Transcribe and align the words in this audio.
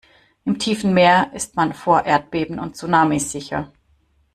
Im 0.45 0.57
tiefen 0.57 0.95
Meer 0.95 1.29
ist 1.35 1.55
man 1.55 1.75
vor 1.75 2.05
Erdbeben 2.05 2.57
und 2.57 2.75
Tsunamis 2.75 3.31
sicher. 3.31 3.71